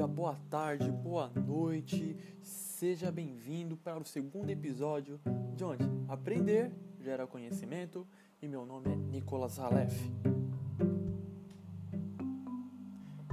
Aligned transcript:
dia, 0.00 0.06
boa 0.06 0.34
tarde, 0.48 0.90
boa 0.90 1.28
noite. 1.28 2.16
Seja 2.42 3.12
bem-vindo 3.12 3.76
para 3.76 4.00
o 4.00 4.04
segundo 4.04 4.48
episódio 4.48 5.20
de 5.54 5.62
onde 5.62 5.84
aprender 6.08 6.72
gera 6.98 7.26
conhecimento 7.26 8.06
e 8.40 8.48
meu 8.48 8.64
nome 8.64 8.90
é 8.90 8.96
Nicolas 8.96 9.58
Halef. 9.58 10.10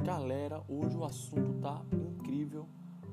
Galera, 0.03 0.61
hoje 0.67 0.97
o 0.97 1.05
assunto 1.05 1.53
tá 1.61 1.85
incrível. 1.93 2.67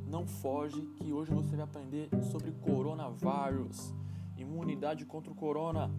Não 0.04 0.26
foge 0.26 0.80
que 0.96 1.12
hoje 1.12 1.32
você 1.32 1.54
vai 1.54 1.64
aprender 1.64 2.08
sobre 2.32 2.50
coronavírus, 2.50 3.94
imunidade 4.36 5.06
contra 5.06 5.30
o 5.30 5.36
corona. 5.36 5.92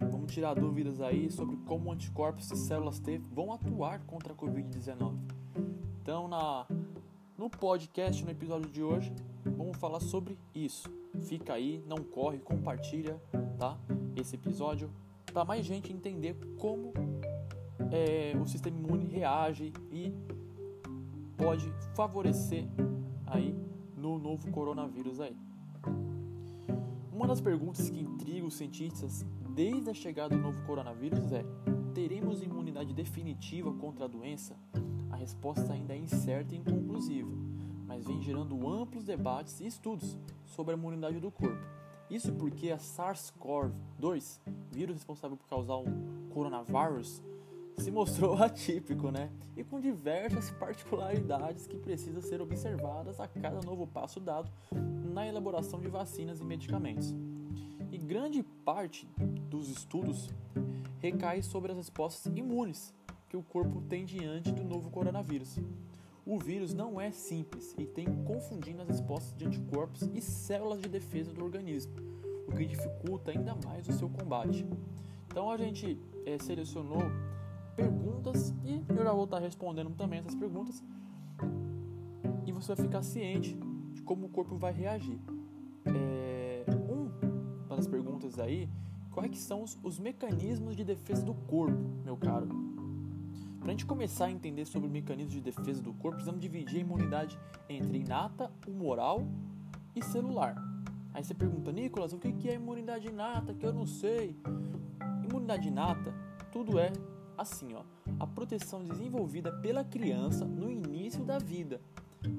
Vamos 0.00 0.32
tirar 0.32 0.54
dúvidas 0.54 1.00
aí 1.00 1.30
sobre 1.30 1.56
como 1.58 1.92
anticorpos 1.92 2.50
e 2.50 2.56
células 2.56 2.98
T 2.98 3.18
vão 3.18 3.52
atuar 3.52 4.00
contra 4.00 4.32
a 4.32 4.36
Covid-19. 4.36 5.87
Então, 6.08 6.26
na, 6.26 6.66
no 7.36 7.50
podcast, 7.50 8.24
no 8.24 8.30
episódio 8.30 8.70
de 8.70 8.82
hoje, 8.82 9.14
vamos 9.44 9.76
falar 9.76 10.00
sobre 10.00 10.38
isso. 10.54 10.88
Fica 11.20 11.52
aí, 11.52 11.84
não 11.86 11.98
corre, 11.98 12.38
compartilha, 12.38 13.20
tá? 13.58 13.76
Esse 14.16 14.34
episódio 14.36 14.90
para 15.30 15.44
mais 15.44 15.66
gente 15.66 15.92
entender 15.92 16.34
como 16.56 16.94
é, 17.92 18.34
o 18.42 18.46
sistema 18.48 18.78
imune 18.78 19.04
reage 19.04 19.70
e 19.92 20.14
pode 21.36 21.70
favorecer 21.94 22.64
aí 23.26 23.54
no 23.94 24.18
novo 24.18 24.50
coronavírus 24.50 25.20
aí. 25.20 25.36
Uma 27.12 27.26
das 27.26 27.42
perguntas 27.42 27.90
que 27.90 28.00
intriga 28.00 28.46
os 28.46 28.54
cientistas 28.54 29.26
desde 29.50 29.90
a 29.90 29.92
chegada 29.92 30.34
do 30.34 30.40
novo 30.40 30.64
coronavírus 30.64 31.30
é: 31.32 31.44
teremos 31.92 32.42
imunidade 32.42 32.94
definitiva 32.94 33.70
contra 33.74 34.06
a 34.06 34.08
doença? 34.08 34.56
Resposta 35.18 35.72
ainda 35.72 35.94
é 35.94 35.98
incerta 35.98 36.54
e 36.54 36.58
inconclusiva, 36.58 37.30
mas 37.86 38.06
vem 38.06 38.22
gerando 38.22 38.68
amplos 38.68 39.04
debates 39.04 39.60
e 39.60 39.66
estudos 39.66 40.16
sobre 40.46 40.74
a 40.74 40.76
imunidade 40.76 41.18
do 41.18 41.30
corpo. 41.30 41.66
Isso 42.08 42.32
porque 42.32 42.70
a 42.70 42.78
SARS-CoV-2, 42.78 44.40
vírus 44.70 44.94
responsável 44.94 45.36
por 45.36 45.46
causar 45.46 45.76
um 45.76 46.28
coronavírus, 46.30 47.22
se 47.76 47.90
mostrou 47.90 48.34
atípico, 48.42 49.10
né? 49.10 49.30
E 49.56 49.62
com 49.62 49.80
diversas 49.80 50.50
particularidades 50.52 51.66
que 51.66 51.76
precisam 51.76 52.22
ser 52.22 52.40
observadas 52.40 53.20
a 53.20 53.28
cada 53.28 53.60
novo 53.60 53.86
passo 53.86 54.20
dado 54.20 54.50
na 55.12 55.26
elaboração 55.26 55.80
de 55.80 55.88
vacinas 55.88 56.40
e 56.40 56.44
medicamentos. 56.44 57.14
E 57.90 57.98
grande 57.98 58.42
parte 58.64 59.06
dos 59.50 59.68
estudos 59.68 60.30
recai 61.00 61.42
sobre 61.42 61.72
as 61.72 61.78
respostas 61.78 62.34
imunes 62.34 62.94
que 63.28 63.36
o 63.36 63.42
corpo 63.42 63.80
tem 63.82 64.04
diante 64.04 64.50
do 64.52 64.64
novo 64.64 64.90
coronavírus. 64.90 65.58
O 66.24 66.38
vírus 66.38 66.74
não 66.74 67.00
é 67.00 67.10
simples 67.10 67.74
e 67.78 67.86
tem 67.86 68.06
confundindo 68.24 68.82
as 68.82 68.88
respostas 68.88 69.34
de 69.36 69.46
anticorpos 69.46 70.02
e 70.14 70.20
células 70.20 70.80
de 70.80 70.88
defesa 70.88 71.32
do 71.32 71.42
organismo, 71.42 71.92
o 72.46 72.52
que 72.52 72.66
dificulta 72.66 73.30
ainda 73.30 73.54
mais 73.64 73.88
o 73.88 73.92
seu 73.92 74.08
combate. 74.08 74.66
Então 75.26 75.50
a 75.50 75.56
gente 75.56 75.98
é, 76.26 76.38
selecionou 76.38 77.02
perguntas 77.74 78.54
e 78.64 78.84
eu 78.88 79.04
já 79.04 79.12
vou 79.12 79.24
estar 79.24 79.38
respondendo 79.38 79.90
também 79.90 80.18
essas 80.18 80.34
perguntas 80.34 80.82
e 82.46 82.52
você 82.52 82.74
vai 82.74 82.84
ficar 82.84 83.02
ciente 83.02 83.58
de 83.92 84.02
como 84.02 84.26
o 84.26 84.28
corpo 84.28 84.56
vai 84.56 84.72
reagir. 84.72 85.18
É, 85.86 86.64
uma 87.66 87.76
das 87.76 87.86
perguntas 87.86 88.38
aí, 88.38 88.68
quais 89.10 89.38
são 89.38 89.62
os, 89.62 89.78
os 89.82 89.98
mecanismos 89.98 90.74
de 90.74 90.84
defesa 90.84 91.22
do 91.24 91.34
corpo, 91.34 91.78
meu 92.04 92.16
caro? 92.16 92.48
Para 93.58 93.68
a 93.68 93.70
gente 93.70 93.86
começar 93.86 94.26
a 94.26 94.30
entender 94.30 94.64
sobre 94.64 94.88
o 94.88 94.90
mecanismo 94.90 95.32
de 95.32 95.40
defesa 95.40 95.82
do 95.82 95.92
corpo, 95.92 96.16
precisamos 96.16 96.40
dividir 96.40 96.78
a 96.78 96.80
imunidade 96.80 97.38
entre 97.68 97.98
inata, 97.98 98.50
humoral 98.66 99.26
e 99.94 100.02
celular. 100.02 100.56
Aí 101.12 101.24
você 101.24 101.34
pergunta, 101.34 101.72
Nicolas, 101.72 102.12
o 102.12 102.18
que 102.18 102.48
é 102.48 102.54
imunidade 102.54 103.08
inata? 103.08 103.52
Que 103.52 103.66
eu 103.66 103.72
não 103.72 103.86
sei. 103.86 104.36
Imunidade 105.24 105.68
inata, 105.68 106.14
tudo 106.52 106.78
é 106.78 106.92
assim, 107.36 107.74
ó. 107.74 107.82
A 108.18 108.26
proteção 108.26 108.84
desenvolvida 108.84 109.52
pela 109.52 109.84
criança 109.84 110.44
no 110.44 110.70
início 110.70 111.24
da 111.24 111.38
vida, 111.38 111.80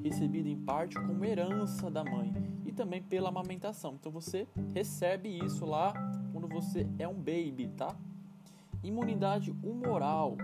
recebida 0.02 0.48
em 0.48 0.58
parte 0.58 0.96
como 0.96 1.24
herança 1.26 1.92
da 1.92 2.04
mãe 2.04 2.34
e 2.66 2.72
também 2.72 3.02
pela 3.02 3.30
amamentação. 3.30 3.96
Então 4.00 4.12
você 4.12 4.48
recebe 4.74 5.30
isso 5.30 5.66
lá 5.66 5.94
quando 6.32 6.48
você 6.48 6.88
é 6.98 7.08
um 7.08 7.16
baby, 7.16 7.70
tá? 7.76 7.96
Imunidade 8.82 9.52
humoral 9.64 10.38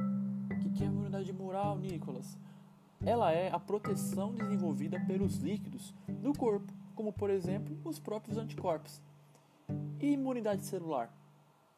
o 0.63 0.71
que 0.71 0.83
é 0.83 0.87
a 0.87 0.89
imunidade 0.89 1.33
moral, 1.33 1.77
Nicolas? 1.77 2.37
Ela 3.05 3.31
é 3.31 3.51
a 3.51 3.59
proteção 3.59 4.33
desenvolvida 4.33 4.99
pelos 5.05 5.37
líquidos 5.37 5.93
do 6.07 6.33
corpo, 6.33 6.71
como 6.95 7.11
por 7.11 7.29
exemplo 7.29 7.77
os 7.83 7.99
próprios 7.99 8.37
anticorpos. 8.37 9.01
E 9.99 10.11
imunidade 10.11 10.63
celular? 10.63 11.11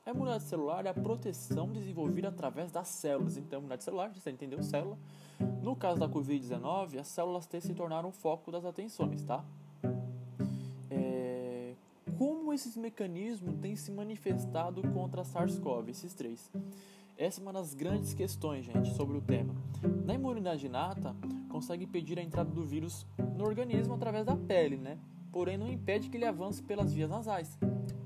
A 0.06 0.12
imunidade 0.12 0.46
celular 0.46 0.86
é 0.86 0.90
a 0.90 0.94
proteção 0.94 1.68
desenvolvida 1.68 2.30
através 2.30 2.72
das 2.72 2.88
células. 2.88 3.36
Então, 3.36 3.60
imunidade 3.60 3.84
celular, 3.84 4.10
você 4.14 4.32
entendeu? 4.32 4.64
Célula. 4.64 4.98
No 5.62 5.76
caso 5.76 6.00
da 6.00 6.08
Covid-19, 6.08 6.98
as 6.98 7.08
células 7.08 7.46
T 7.46 7.60
se 7.60 7.74
tornaram 7.74 8.08
o 8.08 8.12
foco 8.14 8.50
das 8.50 8.64
atenções, 8.64 9.22
tá? 9.24 9.44
É... 10.90 11.74
Como 12.18 12.54
esses 12.54 12.78
mecanismos 12.78 13.60
têm 13.60 13.76
se 13.76 13.92
manifestado 13.92 14.82
contra 14.94 15.22
a 15.22 15.26
SARS-CoV, 15.26 15.90
esses 15.90 16.14
três? 16.14 16.50
Essa 17.18 17.42
é 17.42 17.44
uma 17.44 17.52
das 17.52 17.74
grandes 17.74 18.14
questões, 18.14 18.64
gente, 18.64 18.94
sobre 18.94 19.18
o 19.18 19.22
tema. 19.22 19.56
Na 20.06 20.14
imunidade 20.14 20.68
inata, 20.68 21.16
consegue 21.50 21.84
impedir 21.84 22.20
a 22.20 22.22
entrada 22.22 22.52
do 22.52 22.64
vírus 22.64 23.08
no 23.36 23.44
organismo 23.44 23.96
através 23.96 24.24
da 24.24 24.36
pele, 24.36 24.78
né? 24.78 25.00
Porém, 25.32 25.58
não 25.58 25.68
impede 25.68 26.10
que 26.12 26.18
ele 26.18 26.26
avance 26.26 26.62
pelas 26.62 26.94
vias 26.94 27.10
nasais, 27.10 27.58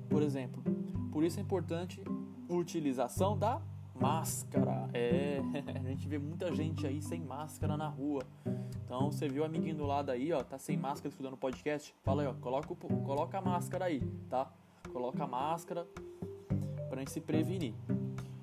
por 0.09 0.22
exemplo. 0.22 0.63
Por 1.11 1.25
isso 1.25 1.39
é 1.39 1.41
importante 1.41 2.01
a 2.49 2.53
utilização 2.53 3.38
da 3.38 3.61
máscara. 3.94 4.89
É, 4.94 5.41
a 5.75 5.89
gente 5.89 6.07
vê 6.07 6.17
muita 6.17 6.55
gente 6.55 6.88
aí 6.88 7.01
sem 7.01 7.19
máscara 7.19 7.75
na 7.75 7.89
rua. 7.89 8.23
Então, 8.85 9.11
você 9.11 9.28
viu 9.28 9.43
o 9.43 9.45
amiguinho 9.45 9.75
do 9.75 9.85
lado 9.85 10.09
aí, 10.09 10.31
ó, 10.31 10.41
tá 10.41 10.57
sem 10.57 10.78
máscara 10.78 11.09
estudando 11.09 11.35
podcast? 11.35 11.93
Fala 12.01 12.22
aí, 12.22 12.29
ó, 12.29 12.33
coloca, 12.35 12.73
coloca 12.75 13.38
a 13.38 13.41
máscara 13.41 13.85
aí, 13.85 13.99
tá? 14.29 14.49
Coloca 14.93 15.22
a 15.22 15.28
máscara 15.28 15.85
pra 16.89 16.99
gente 16.99 17.11
se 17.11 17.19
prevenir. 17.19 17.73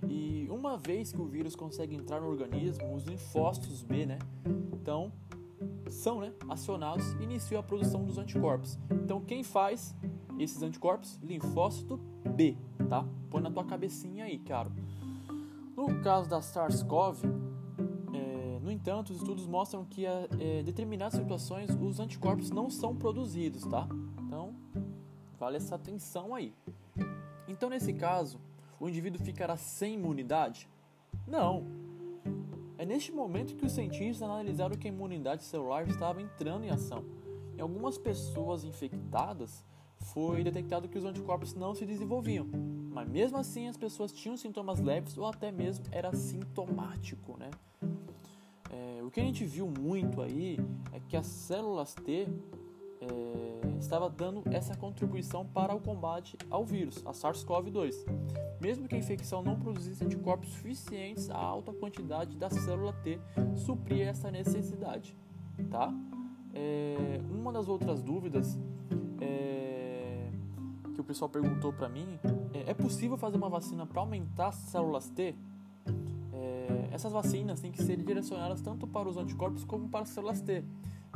E 0.09 0.49
uma 0.51 0.77
vez 0.77 1.13
que 1.13 1.21
o 1.21 1.27
vírus 1.27 1.55
consegue 1.55 1.95
entrar 1.95 2.21
no 2.21 2.29
organismo, 2.29 2.95
os 2.95 3.05
linfócitos 3.05 3.83
B, 3.83 4.07
né? 4.07 4.19
Então, 4.73 5.13
são 5.91 6.21
né, 6.21 6.33
acionados 6.49 7.13
e 7.15 7.25
iniciam 7.25 7.61
a 7.61 7.63
produção 7.63 8.05
dos 8.05 8.19
anticorpos. 8.19 8.79
Então, 8.91 9.21
quem 9.21 9.43
faz 9.43 9.95
esses 10.39 10.63
anticorpos? 10.63 11.19
Linfócito 11.23 11.99
B, 12.37 12.57
tá? 12.89 13.05
Põe 13.31 13.43
na 13.43 13.51
tua 13.51 13.65
cabecinha 13.65 14.25
aí, 14.25 14.39
cara. 14.39 14.71
No 15.77 16.01
caso 16.03 16.29
da 16.29 16.41
SARS-CoV, 16.41 17.23
é, 18.15 18.59
no 18.61 18.71
entanto, 18.71 19.11
os 19.11 19.19
estudos 19.19 19.47
mostram 19.47 19.85
que 19.85 20.05
em 20.05 20.59
é, 20.59 20.63
determinadas 20.63 21.15
situações 21.15 21.71
os 21.81 22.01
anticorpos 22.01 22.51
não 22.51 22.71
são 22.71 22.97
produzidos, 22.97 23.65
tá? 23.65 23.89
Então, 24.27 24.55
vale 25.39 25.57
essa 25.57 25.75
atenção 25.75 26.35
aí. 26.35 26.55
Então, 27.47 27.71
nesse 27.71 27.93
caso, 27.93 28.41
o 28.81 28.89
indivíduo 28.89 29.25
ficará 29.25 29.57
sem 29.57 29.95
imunidade? 29.95 30.69
Não. 31.27 31.67
É 32.77 32.85
neste 32.85 33.11
momento 33.11 33.57
que 33.57 33.67
os 33.67 33.73
cientistas 33.73 34.23
analisaram 34.23 34.77
que 34.77 34.87
a 34.87 34.93
imunidade 34.93 35.43
celular 35.45 35.87
estava 35.89 36.23
entrando 36.23 36.65
em 36.65 36.71
ação. 36.71 37.05
Em 37.57 37.61
algumas 37.61 37.99
pessoas 37.99 38.63
infectadas, 38.63 39.65
foi 39.99 40.45
detectado 40.45 40.89
que 40.89 40.97
os 40.97 41.05
anticorpos 41.05 41.55
não 41.55 41.75
se 41.75 41.85
desenvolviam, 41.85 42.47
mas 42.93 43.09
mesmo 43.09 43.37
assim 43.37 43.67
as 43.67 43.77
pessoas 43.77 44.13
tinham 44.13 44.37
sintomas 44.37 44.81
leves 44.81 45.19
ou 45.19 45.27
até 45.27 45.51
mesmo 45.51 45.85
era 45.91 46.15
sintomático, 46.15 47.37
né? 47.37 47.51
É, 48.71 49.03
o 49.03 49.11
que 49.11 49.21
a 49.21 49.25
gente 49.25 49.45
viu 49.45 49.69
muito 49.69 50.23
aí 50.23 50.57
é 50.93 51.01
que 51.01 51.17
as 51.17 51.27
células 51.27 51.95
T 51.95 52.29
é, 53.01 53.48
estava 53.79 54.11
dando 54.11 54.43
essa 54.51 54.77
contribuição 54.77 55.47
para 55.47 55.75
o 55.75 55.81
combate 55.81 56.37
ao 56.51 56.65
vírus, 56.65 57.03
a 57.07 57.13
SARS-CoV-2. 57.13 57.95
Mesmo 58.61 58.89
que 58.89 58.95
a 58.95 58.99
infecção 58.99 59.43
não 59.43 59.59
produzisse 59.59 60.05
anticorpos 60.05 60.51
suficientes, 60.51 61.31
a 61.31 61.37
alta 61.37 61.73
quantidade 61.73 62.37
da 62.37 62.51
célula 62.51 62.93
T 62.93 63.21
supria 63.55 64.07
essa 64.07 64.31
necessidade. 64.31 65.17
Tá? 65.71 65.93
É, 66.53 67.21
uma 67.31 67.53
das 67.53 67.69
outras 67.69 68.03
dúvidas 68.03 68.59
é, 69.21 70.31
que 70.95 71.01
o 71.01 71.05
pessoal 71.05 71.29
perguntou 71.29 71.73
para 71.73 71.89
mim 71.89 72.19
é, 72.53 72.71
é 72.71 72.75
possível 72.75 73.17
fazer 73.17 73.37
uma 73.37 73.49
vacina 73.49 73.87
para 73.87 74.01
aumentar 74.01 74.49
as 74.49 74.57
células 74.57 75.09
T? 75.09 75.35
É, 76.33 76.89
essas 76.93 77.13
vacinas 77.13 77.61
têm 77.61 77.71
que 77.71 77.83
ser 77.83 77.97
direcionadas 78.03 78.61
tanto 78.61 78.87
para 78.87 79.09
os 79.09 79.17
anticorpos 79.17 79.65
como 79.65 79.89
para 79.89 80.01
as 80.01 80.09
células 80.09 80.41
T 80.41 80.65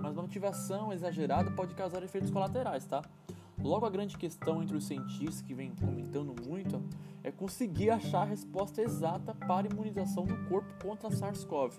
mas 0.01 0.15
uma 0.15 0.23
motivação 0.23 0.93
exagerada 0.93 1.51
pode 1.51 1.75
causar 1.75 2.03
efeitos 2.03 2.31
colaterais, 2.31 2.85
tá? 2.85 3.03
Logo, 3.63 3.87
a 3.87 3.91
grande 3.91 4.17
questão 4.17 4.63
entre 4.63 4.77
os 4.77 4.85
cientistas 4.85 5.41
que 5.41 5.55
vem 5.55 5.73
comentando 5.77 6.35
muito 6.47 6.83
é 7.23 7.31
conseguir 7.31 7.91
achar 7.91 8.23
a 8.23 8.25
resposta 8.25 8.83
exata 8.83 9.35
para 9.35 9.69
a 9.69 9.71
imunização 9.71 10.25
do 10.25 10.37
corpo 10.49 10.69
contra 10.83 11.11
SARS-CoV. 11.11 11.75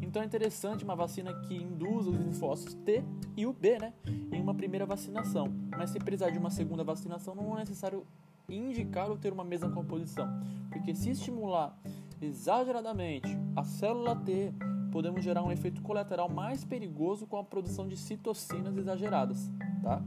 Então 0.00 0.22
é 0.22 0.24
interessante 0.24 0.84
uma 0.84 0.96
vacina 0.96 1.34
que 1.40 1.54
induza 1.54 2.10
os 2.10 2.16
linfócitos 2.16 2.74
T 2.74 3.04
e 3.36 3.46
o 3.46 3.52
B, 3.52 3.78
né, 3.78 3.92
em 4.32 4.40
uma 4.40 4.54
primeira 4.54 4.86
vacinação. 4.86 5.52
Mas 5.76 5.90
se 5.90 5.98
precisar 5.98 6.30
de 6.30 6.38
uma 6.38 6.50
segunda 6.50 6.82
vacinação, 6.82 7.34
não 7.34 7.54
é 7.54 7.60
necessário 7.60 8.06
indicar 8.48 9.10
ou 9.10 9.16
ter 9.16 9.32
uma 9.32 9.44
mesma 9.44 9.70
composição, 9.70 10.28
porque 10.70 10.94
se 10.94 11.10
estimular 11.10 11.78
exageradamente 12.20 13.28
a 13.56 13.64
célula 13.64 14.16
T, 14.16 14.54
podemos 14.94 15.24
gerar 15.24 15.42
um 15.42 15.50
efeito 15.50 15.82
colateral 15.82 16.28
mais 16.28 16.64
perigoso 16.64 17.26
com 17.26 17.36
a 17.36 17.42
produção 17.42 17.88
de 17.88 17.96
citocinas 17.96 18.76
exageradas, 18.76 19.50
tá? 19.82 20.00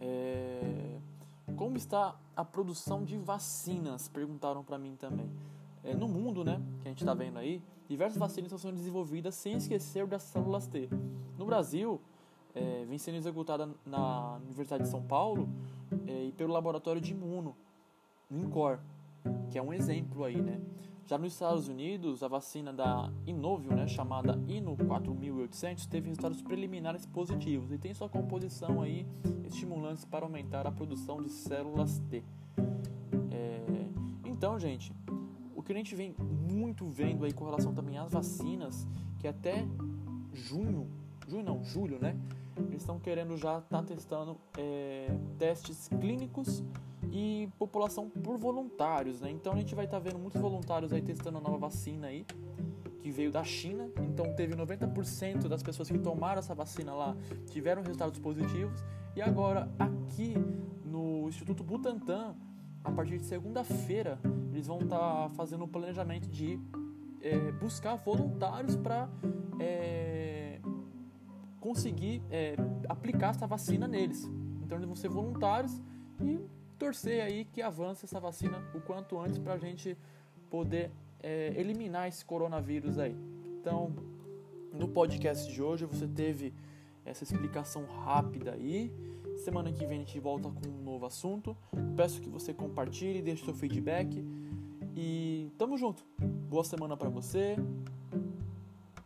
É... 0.00 0.98
Como 1.54 1.76
está 1.76 2.16
a 2.34 2.44
produção 2.44 3.04
de 3.04 3.16
vacinas? 3.16 4.08
Perguntaram 4.08 4.64
para 4.64 4.76
mim 4.76 4.96
também. 4.96 5.30
É, 5.84 5.94
no 5.94 6.08
mundo, 6.08 6.42
né, 6.42 6.60
que 6.82 6.88
a 6.88 6.90
gente 6.90 7.04
está 7.04 7.14
vendo 7.14 7.38
aí, 7.38 7.62
diversas 7.88 8.18
vacinas 8.18 8.46
estão 8.46 8.58
sendo 8.58 8.74
desenvolvidas 8.78 9.36
sem 9.36 9.56
esquecer 9.56 10.08
das 10.08 10.24
células 10.24 10.66
T. 10.66 10.88
No 11.38 11.46
Brasil, 11.46 12.00
é, 12.52 12.84
vem 12.84 12.98
sendo 12.98 13.16
executada 13.16 13.70
na 13.86 14.38
Universidade 14.44 14.82
de 14.82 14.88
São 14.88 15.04
Paulo 15.04 15.48
é, 16.04 16.24
e 16.24 16.32
pelo 16.32 16.52
laboratório 16.52 17.00
de 17.00 17.12
imuno, 17.12 17.54
no 18.28 18.40
INCOR, 18.40 18.80
que 19.52 19.56
é 19.56 19.62
um 19.62 19.72
exemplo 19.72 20.24
aí, 20.24 20.42
né? 20.42 20.60
Já 21.06 21.16
nos 21.16 21.34
Estados 21.34 21.68
Unidos, 21.68 22.24
a 22.24 22.28
vacina 22.28 22.72
da 22.72 23.08
Inovio, 23.24 23.70
né, 23.76 23.86
chamada 23.86 24.36
Ino 24.48 24.76
4800, 24.76 25.86
teve 25.86 26.08
resultados 26.08 26.42
preliminares 26.42 27.06
positivos 27.06 27.70
e 27.70 27.78
tem 27.78 27.94
sua 27.94 28.08
composição 28.08 28.82
aí 28.82 29.06
estimulantes 29.46 30.04
para 30.04 30.24
aumentar 30.24 30.66
a 30.66 30.72
produção 30.72 31.22
de 31.22 31.30
células 31.30 32.00
T. 32.10 32.24
É, 33.30 33.86
então, 34.24 34.58
gente, 34.58 34.92
o 35.54 35.62
que 35.62 35.72
a 35.72 35.76
gente 35.76 35.94
vem 35.94 36.12
muito 36.18 36.88
vendo 36.88 37.24
aí 37.24 37.32
com 37.32 37.44
relação 37.44 37.72
também 37.72 37.96
às 37.98 38.10
vacinas, 38.10 38.84
que 39.20 39.28
até 39.28 39.64
junho, 40.32 40.88
junho 41.28 41.44
não, 41.44 41.62
julho, 41.62 42.00
né, 42.00 42.18
eles 42.56 42.82
estão 42.82 42.98
querendo 42.98 43.36
já 43.36 43.58
estar 43.58 43.78
tá 43.78 43.82
testando 43.84 44.36
é, 44.58 45.16
testes 45.38 45.88
clínicos 46.00 46.64
e 47.12 47.48
população 47.58 48.08
por 48.08 48.36
voluntários, 48.38 49.20
né? 49.20 49.30
Então 49.30 49.52
a 49.52 49.56
gente 49.56 49.74
vai 49.74 49.84
estar 49.84 49.98
tá 49.98 50.02
vendo 50.02 50.18
muitos 50.18 50.40
voluntários 50.40 50.92
aí 50.92 51.02
testando 51.02 51.38
a 51.38 51.40
nova 51.40 51.58
vacina 51.58 52.08
aí, 52.08 52.26
que 53.00 53.10
veio 53.10 53.30
da 53.30 53.44
China. 53.44 53.90
Então 54.00 54.34
teve 54.34 54.54
90% 54.54 55.48
das 55.48 55.62
pessoas 55.62 55.88
que 55.88 55.98
tomaram 55.98 56.38
essa 56.38 56.54
vacina 56.54 56.94
lá 56.94 57.16
tiveram 57.50 57.82
resultados 57.82 58.18
positivos. 58.18 58.84
E 59.14 59.22
agora 59.22 59.70
aqui 59.78 60.34
no 60.84 61.28
Instituto 61.28 61.62
Butantan, 61.64 62.34
a 62.84 62.90
partir 62.90 63.18
de 63.18 63.24
segunda-feira, 63.24 64.18
eles 64.52 64.66
vão 64.66 64.78
estar 64.78 64.98
tá 64.98 65.28
fazendo 65.30 65.64
o 65.64 65.68
planejamento 65.68 66.28
de 66.28 66.60
é, 67.20 67.52
buscar 67.52 67.96
voluntários 67.96 68.76
para 68.76 69.08
é, 69.58 70.60
conseguir 71.60 72.22
é, 72.30 72.56
aplicar 72.88 73.30
essa 73.30 73.46
vacina 73.46 73.88
neles. 73.88 74.30
Então 74.62 74.78
eles 74.78 74.86
vão 74.86 74.96
ser 74.96 75.08
voluntários 75.08 75.80
e 76.20 76.38
torcer 76.78 77.24
aí 77.24 77.44
que 77.44 77.62
avance 77.62 78.04
essa 78.04 78.20
vacina 78.20 78.62
o 78.74 78.80
quanto 78.80 79.18
antes 79.18 79.38
para 79.38 79.54
a 79.54 79.58
gente 79.58 79.96
poder 80.50 80.90
é, 81.22 81.52
eliminar 81.56 82.08
esse 82.08 82.24
coronavírus 82.24 82.98
aí. 82.98 83.16
Então, 83.60 83.92
no 84.72 84.88
podcast 84.88 85.52
de 85.52 85.62
hoje 85.62 85.84
você 85.84 86.06
teve 86.06 86.52
essa 87.04 87.24
explicação 87.24 87.84
rápida 87.86 88.52
aí. 88.52 88.92
Semana 89.38 89.72
que 89.72 89.86
vem 89.86 89.98
a 89.98 90.00
gente 90.00 90.18
volta 90.18 90.50
com 90.50 90.68
um 90.68 90.82
novo 90.82 91.06
assunto. 91.06 91.56
Peço 91.96 92.20
que 92.20 92.28
você 92.28 92.52
compartilhe, 92.52 93.22
deixe 93.22 93.44
seu 93.44 93.54
feedback 93.54 94.24
e 94.94 95.52
tamo 95.58 95.76
junto. 95.76 96.04
Boa 96.48 96.64
semana 96.64 96.96
para 96.96 97.08
você. 97.08 97.56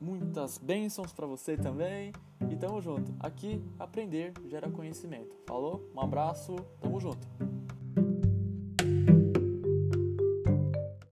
Muitas 0.00 0.56
bênçãos 0.56 1.12
para 1.12 1.26
você 1.26 1.56
também. 1.56 2.12
E 2.48 2.56
tamo 2.56 2.80
junto. 2.80 3.14
Aqui 3.18 3.62
aprender 3.78 4.32
gera 4.48 4.70
conhecimento. 4.70 5.36
Falou? 5.46 5.84
Um 5.94 6.00
abraço. 6.00 6.56
Tamo 6.80 7.00
junto. 7.00 7.39